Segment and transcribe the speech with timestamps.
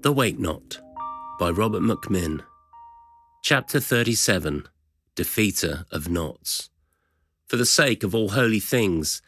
[0.00, 0.78] The Wake Knot
[1.40, 2.44] by Robert McMinn.
[3.42, 4.68] Chapter 37
[5.16, 6.70] Defeater of Knots.
[7.48, 9.20] For the sake of all holy things,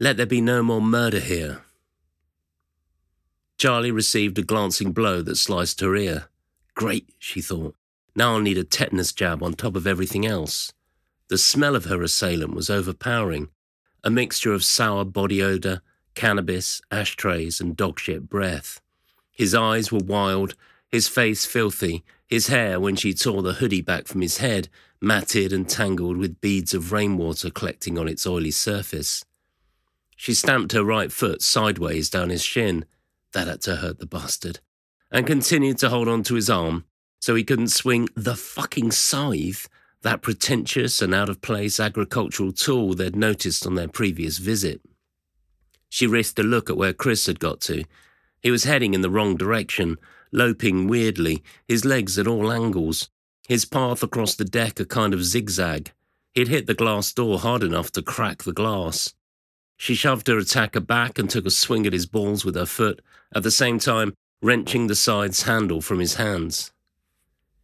[0.00, 1.60] let there be no more murder here.
[3.58, 6.28] Charly received a glancing blow that sliced her ear.
[6.74, 7.76] Great, she thought.
[8.16, 10.72] Now I'll need a tetanus jab on top of everything else.
[11.28, 13.50] The smell of her assailant was overpowering,
[14.02, 15.82] a mixture of sour body odour,
[16.14, 18.80] cannabis, ashtrays, and dogshit breath.
[19.34, 20.54] His eyes were wild,
[20.90, 24.68] his face filthy, his hair, when she tore the hoodie back from his head,
[25.00, 29.24] matted and tangled with beads of rainwater collecting on its oily surface.
[30.16, 32.84] She stamped her right foot sideways down his shin.
[33.32, 34.60] That had to hurt the bastard.
[35.10, 36.84] And continued to hold on to his arm
[37.24, 39.66] so he couldn't swing the fucking scythe,
[40.02, 44.82] that pretentious and out of place agricultural tool they'd noticed on their previous visit.
[45.88, 47.84] She risked a look at where Chris had got to.
[48.44, 49.96] He was heading in the wrong direction,
[50.30, 53.08] loping weirdly, his legs at all angles,
[53.48, 55.92] his path across the deck a kind of zigzag.
[56.34, 59.14] He'd hit the glass door hard enough to crack the glass.
[59.78, 63.00] She shoved her attacker back and took a swing at his balls with her foot,
[63.34, 66.70] at the same time wrenching the scythe's handle from his hands.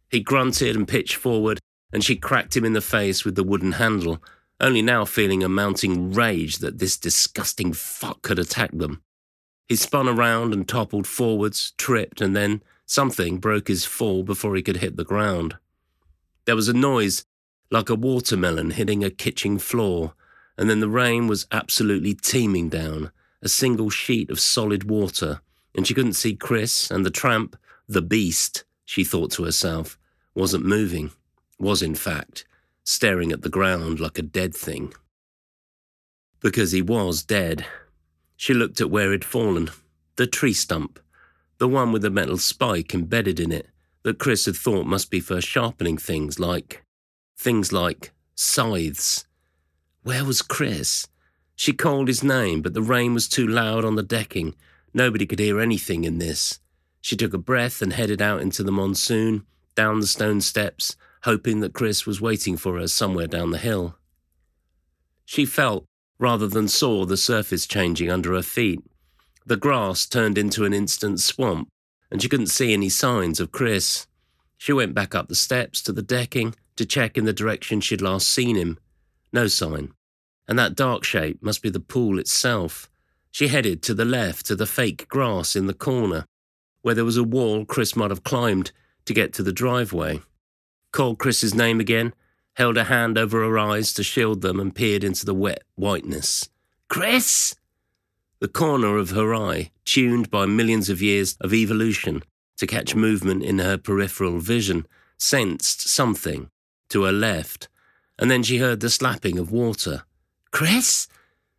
[0.09, 1.59] He grunted and pitched forward,
[1.93, 4.17] and she cracked him in the face with the wooden handle,
[4.59, 9.03] only now feeling a mounting rage that this disgusting fuck could attack them.
[9.71, 14.61] He spun around and toppled forwards, tripped, and then something broke his fall before he
[14.61, 15.55] could hit the ground.
[16.43, 17.23] There was a noise
[17.69, 20.13] like a watermelon hitting a kitchen floor,
[20.57, 25.39] and then the rain was absolutely teeming down, a single sheet of solid water,
[25.73, 27.55] and she couldn't see Chris and the tramp,
[27.87, 29.97] the beast, she thought to herself,
[30.35, 31.11] wasn't moving,
[31.57, 32.43] was in fact
[32.83, 34.93] staring at the ground like a dead thing.
[36.41, 37.65] Because he was dead.
[38.41, 39.69] She looked at where he'd fallen
[40.15, 40.99] the tree stump,
[41.59, 43.67] the one with the metal spike embedded in it
[44.01, 46.83] that Chris had thought must be for sharpening things like.
[47.37, 49.25] things like scythes.
[50.01, 51.07] Where was Chris?
[51.55, 54.55] She called his name, but the rain was too loud on the decking.
[54.91, 56.59] Nobody could hear anything in this.
[56.99, 61.59] She took a breath and headed out into the monsoon, down the stone steps, hoping
[61.59, 63.99] that Chris was waiting for her somewhere down the hill.
[65.25, 65.85] She felt,
[66.21, 68.81] rather than saw, the surface changing under her feet.
[69.45, 71.67] The grass turned into an instant swamp,
[72.11, 74.05] and she couldn't see any signs of Chris.
[74.55, 78.01] She went back up the steps to the decking to check in the direction she'd
[78.01, 78.77] last seen him.
[79.33, 79.93] No sign.
[80.47, 82.87] And that dark shape must be the pool itself.
[83.31, 86.25] She headed to the left to the fake grass in the corner,
[86.83, 88.71] where there was a wall Chris might have climbed
[89.05, 90.21] to get to the driveway.
[90.91, 92.13] Called Chris's name again,
[92.55, 96.49] held a hand over her eyes to shield them, and peered into the wet whiteness.
[96.87, 97.55] Chris!
[98.39, 102.23] The corner of her eye, tuned by millions of years of evolution
[102.57, 104.85] to catch movement in her peripheral vision,
[105.17, 106.49] sensed something
[106.89, 107.69] to her left,
[108.19, 110.03] and then she heard the slapping of water.
[110.51, 111.07] Chris!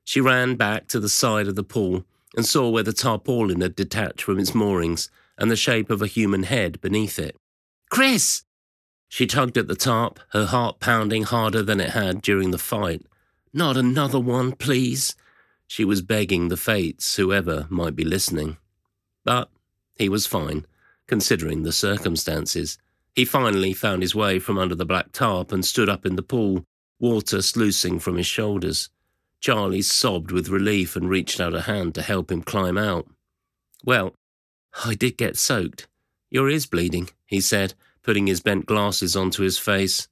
[0.05, 2.05] She ran back to the side of the pool
[2.37, 6.07] and saw where the tarpaulin had detached from its moorings and the shape of a
[6.07, 7.37] human head beneath it.
[7.91, 8.45] Chris!
[9.13, 13.05] She tugged at the tarp, her heart pounding harder than it had during the fight.
[13.53, 15.15] Not another one, please.
[15.67, 18.57] She was begging the fates, whoever might be listening.
[19.23, 19.51] But
[19.97, 20.65] he was fine,
[21.07, 22.79] considering the circumstances.
[23.15, 26.23] He finally found his way from under the black tarp and stood up in the
[26.23, 26.65] pool,
[26.99, 28.89] water sluicing from his shoulders.
[29.43, 33.07] Charly sobbed with relief and reached out a hand to help him climb out.
[33.85, 34.15] Well,
[34.87, 35.87] I did get soaked.
[36.31, 40.09] Your ear's bleeding, he said, putting his bent glasses onto his face.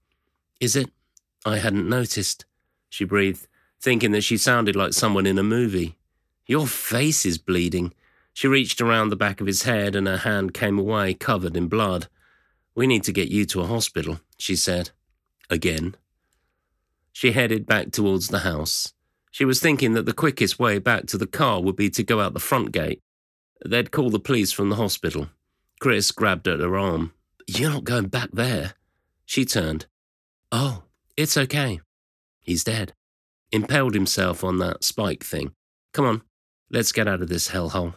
[0.61, 0.91] Is it?
[1.45, 2.45] I hadn't noticed,
[2.89, 3.47] she breathed,
[3.81, 5.97] thinking that she sounded like someone in a movie.
[6.47, 7.93] Your face is bleeding.
[8.33, 11.69] She reached around the back of his head and her hand came away covered in
[11.69, 12.09] blood.
[12.75, 14.91] We need to get you to a hospital, she said.
[15.49, 15.97] Again.
[17.13, 18.93] She headed back towards the house.
[19.31, 22.21] She was thinking that the quickest way back to the car would be to go
[22.21, 23.01] out the front gate.
[23.65, 25.29] They'd call the police from the hospital.
[25.81, 27.13] Chris grabbed at her arm.
[27.59, 28.75] You're not going back there.
[29.27, 29.87] She turned.
[30.53, 30.85] Oh,
[31.17, 31.81] it's okay.
[32.39, 32.93] He's dead.
[33.51, 35.51] Impaled himself on that spike thing.
[35.93, 36.23] Come on,
[36.71, 37.95] let's get out of this hellhole.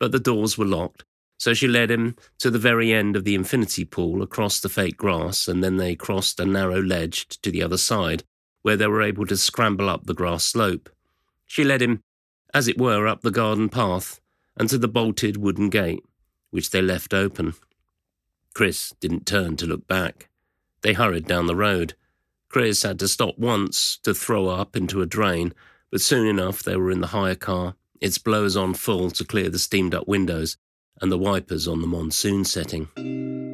[0.00, 1.04] But the doors were locked,
[1.38, 4.96] so she led him to the very end of the infinity pool across the fake
[4.96, 8.24] grass, and then they crossed a narrow ledge to the other side,
[8.62, 10.90] where they were able to scramble up the grass slope.
[11.46, 12.02] She led him,
[12.52, 14.20] as it were, up the garden path
[14.56, 16.02] and to the bolted wooden gate,
[16.50, 17.54] which they left open.
[18.54, 20.28] Chris didn't turn to look back.
[20.82, 21.94] They hurried down the road.
[22.48, 25.52] Chris had to stop once to throw up into a drain,
[25.90, 29.50] but soon enough they were in the hire car, its blowers on full to clear
[29.50, 30.56] the steamed up windows,
[31.00, 33.53] and the wipers on the monsoon setting.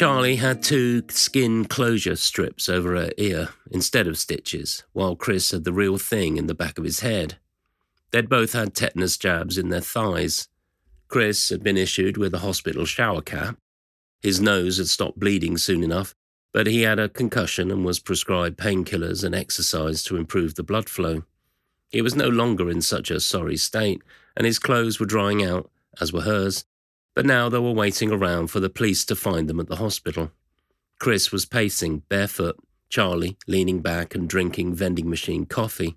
[0.00, 5.64] Charly had two skin closure strips over her ear instead of stitches, while Chris had
[5.64, 7.36] the real thing in the back of his head.
[8.10, 10.48] They'd both had tetanus jabs in their thighs.
[11.08, 13.58] Chris had been issued with a hospital shower cap.
[14.22, 16.14] His nose had stopped bleeding soon enough,
[16.54, 20.88] but he had a concussion and was prescribed painkillers and exercise to improve the blood
[20.88, 21.24] flow.
[21.90, 24.00] He was no longer in such a sorry state,
[24.34, 25.70] and his clothes were drying out,
[26.00, 26.64] as were hers,
[27.14, 30.30] but now they were waiting around for the police to find them at the hospital.
[30.98, 32.56] Chris was pacing, barefoot,
[32.90, 35.96] Charly leaning back and drinking vending machine coffee.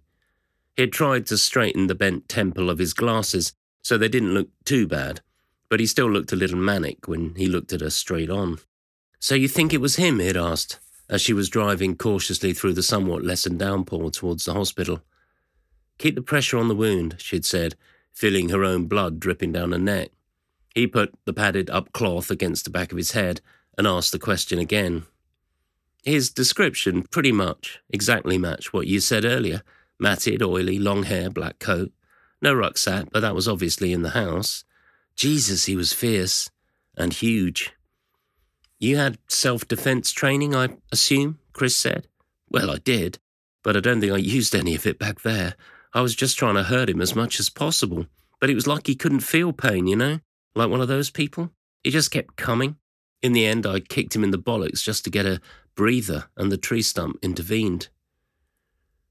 [0.76, 4.50] He had tried to straighten the bent temple of his glasses so they didn't look
[4.64, 5.22] too bad,
[5.70, 8.60] but he still looked a little manic when he looked at her straight on.
[9.20, 10.20] So you think it was him?
[10.20, 15.02] he'd asked, as she was driving cautiously through the somewhat lessened downpour towards the hospital.
[15.98, 17.76] Keep the pressure on the wound, she'd said,
[18.14, 20.12] feeling her own blood dripping down her neck.
[20.74, 23.42] He put the padded up cloth against the back of his head
[23.78, 25.04] and asked the question again.
[26.04, 29.64] His description pretty much exactly matched what you said earlier
[30.00, 31.92] matted, oily, long hair, black coat.
[32.42, 34.66] No rucksack, but that was obviously in the house.
[35.16, 36.50] Jesus, he was fierce
[36.98, 37.72] and huge.
[38.80, 41.40] You had self defense training, I assume?
[41.54, 42.08] Chris said.
[42.50, 43.20] Well, I did,
[43.64, 45.56] but I don't think I used any of it back there.
[45.94, 48.08] I was just trying to hurt him as much as possible,
[48.40, 50.20] but it was like he couldn't feel pain, you know?
[50.56, 51.52] Like one of those people?
[51.84, 52.78] He just kept coming.
[53.22, 55.42] In the end, I kicked him in the bollocks just to get a
[55.76, 57.90] breather, and the tree stump intervened.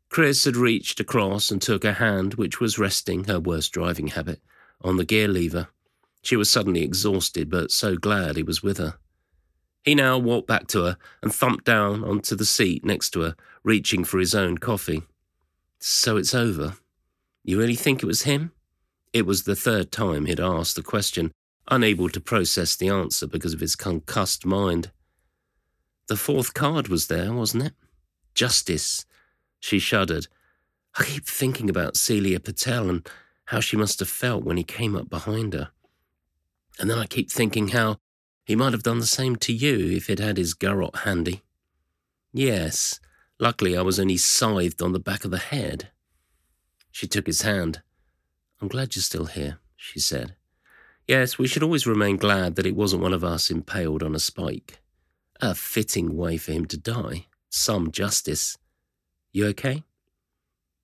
[0.08, 4.40] Chris had reached across and took her hand, which was resting, her worst driving habit,
[4.82, 5.68] on the gear lever.
[6.22, 8.98] She was suddenly exhausted, but so glad he was with her.
[9.84, 13.36] He now walked back to her and thumped down onto the seat next to her,
[13.64, 15.02] reaching for his own coffee.
[15.80, 16.74] So it's over.
[17.42, 18.52] You really think it was him?
[19.12, 21.32] It was the third time he'd asked the question,
[21.68, 24.90] unable to process the answer because of his concussed mind.
[26.08, 27.72] The fourth card was there, wasn't it?
[28.34, 29.04] Justice.
[29.60, 30.28] She shuddered.
[30.98, 33.08] I keep thinking about Celia Patel and
[33.46, 35.70] how she must have felt when he came up behind her.
[36.78, 37.98] And then I keep thinking how
[38.44, 41.42] he might have done the same to you if he'd had his garrote handy.
[42.32, 42.98] Yes,
[43.38, 45.90] luckily I was only scythed on the back of the head.
[46.90, 47.82] She took his hand.
[48.62, 50.36] I'm glad you're still here, she said.
[51.08, 54.20] Yes, we should always remain glad that it wasn't one of us impaled on a
[54.20, 54.80] spike.
[55.40, 57.26] A fitting way for him to die.
[57.50, 58.56] Some justice.
[59.32, 59.82] You okay?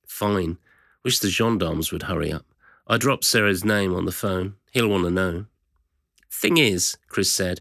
[0.09, 0.59] Fine.
[1.05, 2.47] Wish the gendarmes would hurry up.
[2.89, 4.57] I dropped Sarah's name on the phone.
[4.73, 5.47] He'll want to know.
[6.33, 7.61] Thing is, Chris said,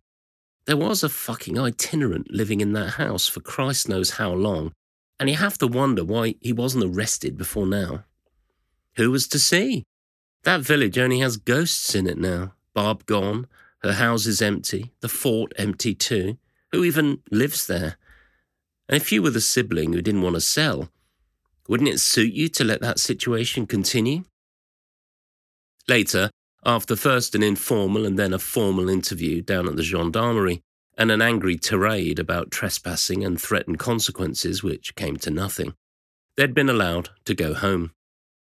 [0.65, 4.71] there was a fucking itinerant living in that house for Christ knows how long,
[5.19, 8.05] and you have to wonder why he wasn't arrested before now.
[8.95, 9.83] Who was to see?
[10.43, 12.53] That village only has ghosts in it now.
[12.73, 13.47] Barb gone,
[13.79, 16.37] her house is empty, the fort empty too.
[16.71, 17.97] Who even lives there?
[18.89, 20.89] And if you were the sibling who didn't want to sell,
[21.67, 24.23] wouldn't it suit you to let that situation continue?
[25.87, 26.29] Later,
[26.65, 30.61] after first an informal and then a formal interview down at the gendarmerie,
[30.97, 35.75] and an angry tirade about trespassing and threatened consequences which came to nothing,
[36.35, 37.91] they'd been allowed to go home.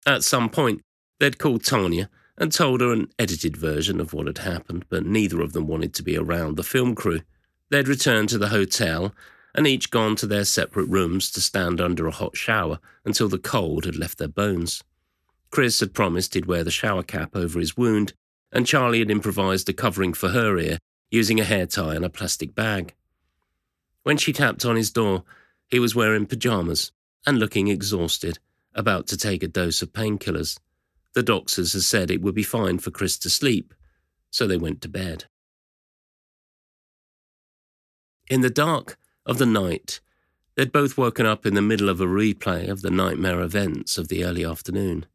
[0.06, 0.82] At some point,
[1.20, 5.40] They'd called Tanya and told her an edited version of what had happened, but neither
[5.40, 7.20] of them wanted to be around the film crew.
[7.70, 9.14] They'd returned to the hotel
[9.54, 13.38] and each gone to their separate rooms to stand under a hot shower until the
[13.38, 14.82] cold had left their bones.
[15.50, 18.12] Chris had promised he'd wear the shower cap over his wound,
[18.50, 20.78] and Charly had improvised a covering for her ear
[21.10, 22.94] using a hair tie and a plastic bag.
[24.02, 25.22] When she tapped on his door,
[25.68, 26.90] he was wearing pajamas
[27.24, 28.40] and looking exhausted,
[28.74, 30.58] about to take a dose of painkillers.
[31.14, 33.72] The doctors had said it would be fine for Chris to sleep,
[34.30, 35.26] so they went to bed.
[38.28, 40.00] In the dark of the night,
[40.56, 44.08] they'd both woken up in the middle of a replay of the nightmare events of
[44.08, 45.06] the early afternoon.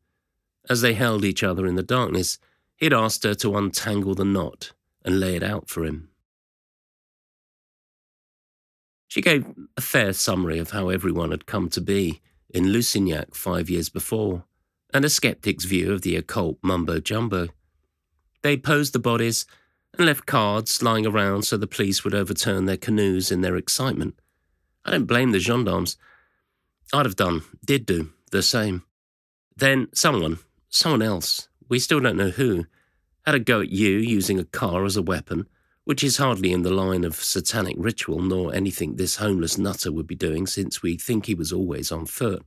[0.70, 2.38] As they held each other in the darkness,
[2.78, 4.72] he'd asked her to untangle the knot
[5.04, 6.10] and lay it out for him.
[9.08, 13.70] She gave a fair summary of how everyone had come to be in Lusignac five
[13.70, 14.46] years before,
[14.94, 17.48] and a skeptic's view of the occult mumbo jumbo.
[18.42, 19.46] They posed the bodies
[19.98, 24.20] and left cards lying around so the police would overturn their canoes in their excitement.
[24.86, 25.98] I don't blame the gendarmes.
[26.94, 28.84] I'd have done, did do, the same.
[29.56, 32.66] Then someone, someone else, we still don't know who,
[33.26, 35.48] had a go at you using a car as a weapon,
[35.84, 40.08] which is hardly in the line of satanic ritual nor anything this homeless nutter would
[40.08, 42.44] be doing since we think he was always on foot.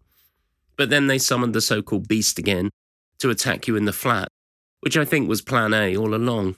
[0.77, 2.71] But then they summoned the so called beast again
[3.19, 4.29] to attack you in the flat,
[4.81, 6.57] which I think was plan A all along.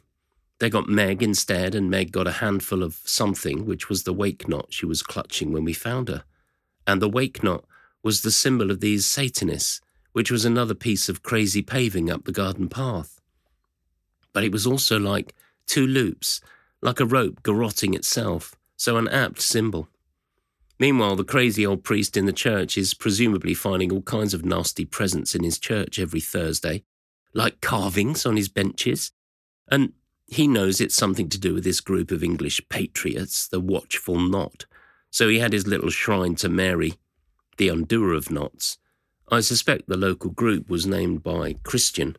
[0.61, 4.49] They got Meg instead, and Meg got a handful of something, which was the wake
[4.49, 6.25] knot she was clutching when we found her.
[6.87, 7.65] And the wake knot
[8.03, 9.81] was the symbol of these Satanists,
[10.13, 13.21] which was another piece of crazy paving up the garden path.
[14.33, 15.35] But it was also like
[15.67, 16.41] two loops,
[16.81, 19.89] like a rope garroting itself, so an apt symbol.
[20.85, 24.85] Meanwhile, the crazy old priest in the church is presumably finding all kinds of nasty
[24.85, 26.85] presents in his church every Thursday,
[27.33, 29.11] like carvings on his benches,
[29.67, 29.95] and
[30.27, 34.67] he knows it's something to do with this group of English patriots, the Watchful Knot,
[35.11, 36.93] so he had his little shrine to Mary,
[37.57, 38.77] the undoer of knots.
[39.31, 42.19] I suspect the local group was named by Christian,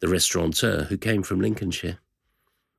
[0.00, 1.98] the restaurateur who came from Lincolnshire.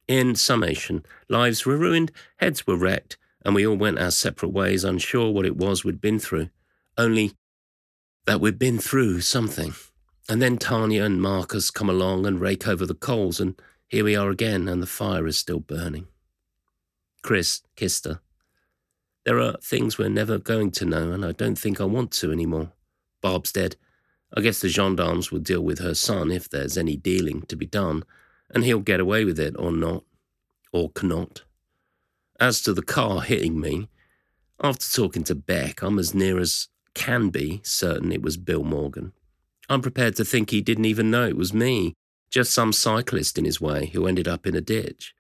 [0.07, 4.83] In summation, lives were ruined, heads were wrecked, and we all went our separate ways,
[4.83, 6.49] unsure what it was we'd been through.
[6.97, 7.31] Only
[8.25, 9.73] that we'd been through something.
[10.27, 13.55] And then Tanya and Marcus come along and rake over the coals, and
[13.87, 16.07] here we are again, and the fire is still burning.
[17.23, 18.19] Chris kissed her.
[19.23, 22.33] There are things we're never going to know, and I don't think I want to
[22.33, 22.73] anymore.
[23.21, 23.77] Barb's dead.
[24.35, 27.65] I guess the gendarmes will deal with her son if there's any dealing to be
[27.65, 28.03] done,
[28.53, 30.03] and he'll get away with it or not,
[30.73, 31.43] or cannot.
[32.39, 33.89] As to the car hitting me,
[34.61, 39.13] after talking to Beck, I'm as near as can be certain it was Bill Morgan.
[39.69, 41.93] I'm prepared to think he didn't even know it was me,
[42.29, 45.13] just some cyclist in his way who ended up in a ditch.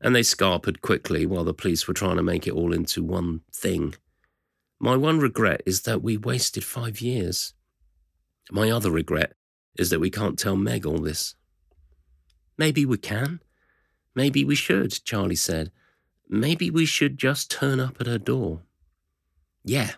[0.00, 3.42] And they scarpered quickly while the police were trying to make it all into one
[3.52, 3.94] thing.
[4.80, 7.54] My one regret is that we wasted five years.
[8.50, 9.34] My other regret
[9.78, 11.34] is that we can't tell Meg all this.
[12.58, 13.40] Maybe we can.
[14.14, 15.70] Maybe we should, Charly said.
[16.28, 18.60] Maybe we should just turn up at her door.
[19.64, 19.92] Yeah,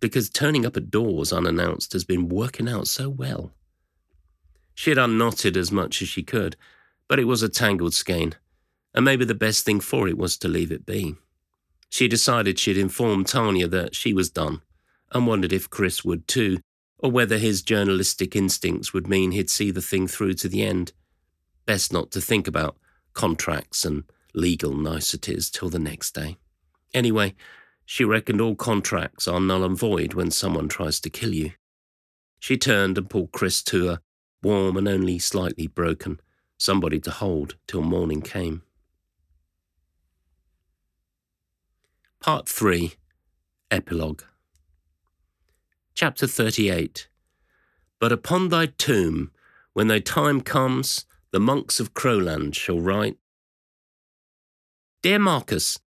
[0.00, 3.52] because turning up at doors unannounced has been working out so well.
[4.74, 6.56] She had unknotted as much as she could,
[7.08, 8.34] but it was a tangled skein,
[8.94, 11.16] and maybe the best thing for it was to leave it be.
[11.88, 14.60] She decided she'd inform Tanya that she was done,
[15.10, 16.58] and wondered if Chris would too,
[16.98, 20.92] or whether his journalistic instincts would mean he'd see the thing through to the end.
[21.66, 22.76] Best not to think about
[23.14, 24.04] contracts and
[24.34, 26.36] legal niceties till the next day.
[26.94, 27.34] Anyway,
[27.84, 31.52] she reckoned all contracts are null and void when someone tries to kill you.
[32.38, 34.00] She turned and pulled Chris to her,
[34.42, 36.20] warm and only slightly broken,
[36.56, 38.62] somebody to hold till morning came.
[42.20, 42.92] Part 3
[43.70, 44.22] Epilogue
[45.94, 47.08] Chapter 38
[47.98, 49.30] But upon thy tomb,
[49.72, 53.16] when thy time comes, the monks of Crowland shall write
[55.08, 55.78] Dear Marcus,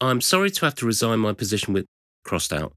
[0.00, 1.86] I am sorry to have to resign my position with
[2.24, 2.72] crossed out.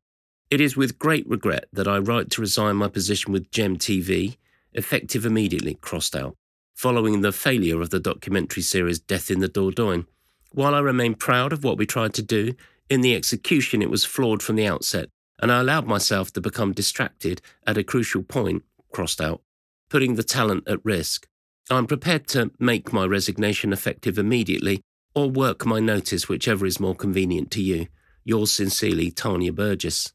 [0.51, 4.37] It is with great regret that I write to resign my position with Gem TV,
[4.73, 6.35] effective immediately, crossed out,
[6.75, 10.05] following the failure of the documentary series Death in the Dordogne.
[10.51, 12.53] While I remain proud of what we tried to do,
[12.87, 15.09] in the execution it was flawed from the outset,
[15.39, 18.61] and I allowed myself to become distracted at a crucial point,
[18.93, 19.41] crossed out,
[19.89, 21.25] putting the talent at risk.
[21.71, 24.83] I am prepared to make my resignation effective immediately
[25.17, 27.87] or work my notice, whichever is more convenient to you.
[28.23, 30.13] Yours sincerely, Tanya Burgess.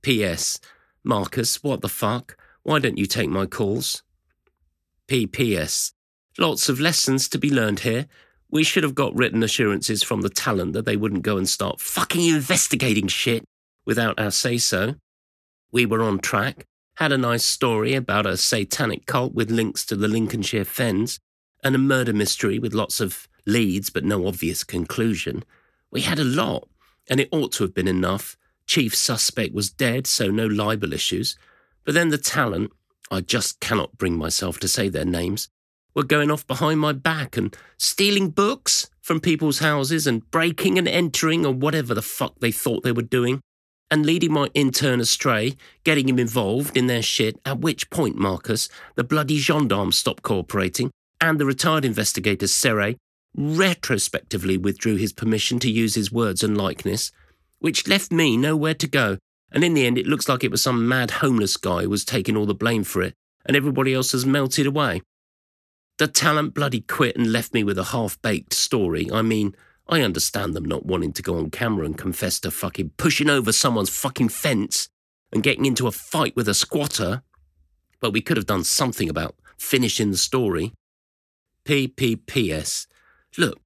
[0.00, 0.60] P.S.
[1.02, 2.36] Marcus, what the fuck?
[2.62, 4.04] Why don't you take my calls?
[5.08, 5.92] P.P.S.
[6.38, 8.06] Lots of lessons to be learned here.
[8.48, 11.80] We should have got written assurances from the talent that they wouldn't go and start
[11.80, 13.42] fucking investigating shit
[13.84, 14.94] without our say so.
[15.72, 16.64] We were on track,
[16.98, 21.18] had a nice story about a satanic cult with links to the Lincolnshire Fens,
[21.62, 25.44] and a murder mystery with lots of leads but no obvious conclusion.
[25.90, 26.68] We had a lot,
[27.08, 28.36] and it ought to have been enough.
[28.66, 31.36] Chief suspect was dead, so no libel issues.
[31.84, 32.72] But then the talent,
[33.10, 35.48] I just cannot bring myself to say their names,
[35.94, 40.88] were going off behind my back and stealing books from people's houses and breaking and
[40.88, 43.40] entering or whatever the fuck they thought they were doing,
[43.90, 48.68] and leading my intern astray, getting him involved in their shit, at which point, Marcus,
[48.96, 52.96] the bloody gendarmes stopped cooperating, and the retired investigator, Serre,
[53.36, 57.12] retrospectively withdrew his permission to use his words and likeness,
[57.58, 59.18] which left me nowhere to go,
[59.52, 62.04] and in the end it looks like it was some mad homeless guy who was
[62.04, 65.02] taking all the blame for it, and everybody else has melted away.
[65.98, 69.10] The talent bloody quit and left me with a half baked story.
[69.10, 69.54] I mean,
[69.88, 73.52] I understand them not wanting to go on camera and confess to fucking pushing over
[73.52, 74.88] someone's fucking fence
[75.32, 77.22] and getting into a fight with a squatter,
[78.00, 80.72] but we could have done something about finishing the story.
[81.66, 82.86] PPPS.
[83.36, 83.60] Look,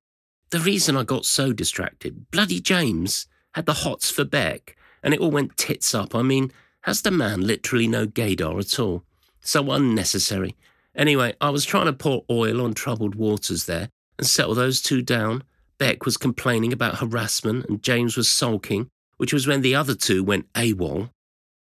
[0.50, 5.20] the reason I got so distracted, bloody James had the hots for Beck, and it
[5.20, 6.14] all went tits up.
[6.14, 6.50] I mean,
[6.82, 9.04] has the man literally no gaydar at all?
[9.40, 10.56] So unnecessary.
[10.94, 15.02] Anyway, I was trying to pour oil on troubled waters there and settle those two
[15.02, 15.44] down.
[15.78, 18.88] Beck was complaining about harassment and James was sulking,
[19.18, 21.10] which was when the other two went AWOL.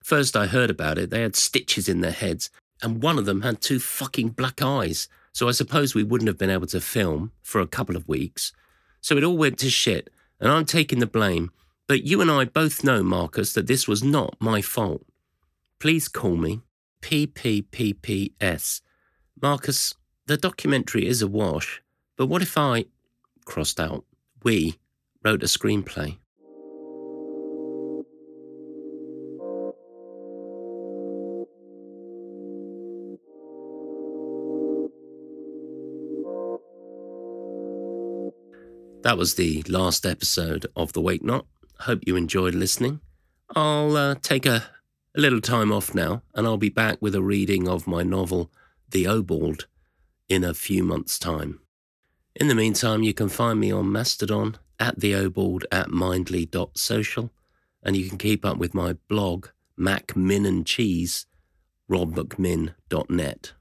[0.02, 2.50] First I heard about it, they had stitches in their heads,
[2.82, 6.38] and one of them had two fucking black eyes, so I suppose we wouldn't have
[6.38, 8.52] been able to film for a couple of weeks.
[9.00, 10.08] So it all went to shit,
[10.40, 11.50] and I'm taking the blame.
[11.88, 15.04] But you and I both know, Marcus, that this was not my fault.
[15.80, 16.62] Please call me
[17.02, 18.80] PPPPS.
[19.42, 19.94] Marcus,
[20.26, 21.82] the documentary is a wash,
[22.16, 22.86] but what if I,
[23.44, 24.04] crossed out,
[24.44, 24.78] we,
[25.24, 26.16] wrote a screenplay?
[39.04, 41.44] That was the last episode of The Wake Knot.
[41.80, 43.00] Hope you enjoyed listening.
[43.54, 44.64] I'll uh, take a,
[45.14, 48.50] a little time off now and I'll be back with a reading of my novel,
[48.88, 49.66] The Obald,
[50.30, 51.60] in a few months' time.
[52.34, 57.30] In the meantime, you can find me on Mastodon at the Obald at mindly.social
[57.82, 61.26] and you can keep up with my blog, Mac Min and Cheese,
[61.90, 63.52] robmcmin.net.